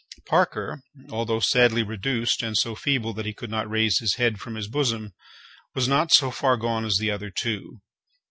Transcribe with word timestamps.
Parker, 0.25 0.81
although 1.11 1.39
sadly 1.39 1.83
reduced, 1.83 2.41
and 2.41 2.57
so 2.57 2.73
feeble 2.73 3.13
that 3.13 3.27
he 3.27 3.35
could 3.35 3.51
not 3.51 3.69
raise 3.69 3.99
his 3.99 4.15
head 4.15 4.39
from 4.41 4.55
his 4.55 4.67
bosom, 4.67 5.11
was 5.75 5.87
not 5.87 6.11
so 6.11 6.31
far 6.31 6.57
gone 6.57 6.85
as 6.85 6.97
the 6.99 7.11
other 7.11 7.29
two. 7.29 7.81